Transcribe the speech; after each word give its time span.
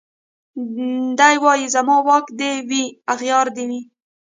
دی 1.17 1.35
وايي 1.43 1.67
زما 1.75 1.95
واک 2.07 2.25
دي 2.39 2.51
وي 2.69 2.83
اغيار 3.13 3.45
دي 3.55 3.63
وي 3.69 3.81